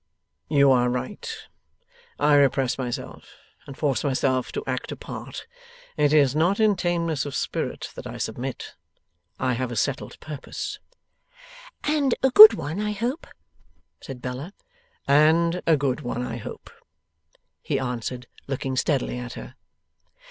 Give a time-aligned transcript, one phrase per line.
[0.49, 1.31] 'You are right.
[2.17, 3.35] I repress myself
[3.67, 5.45] and force myself to act a part.
[5.95, 8.73] It is not in tameness of spirit that I submit.
[9.39, 10.79] I have a settled purpose.'
[11.83, 13.27] 'And a good one, I hope,'
[14.01, 14.53] said Bella.
[15.07, 16.71] 'And a good one, I hope,'
[17.61, 19.53] he answered, looking steadily at her.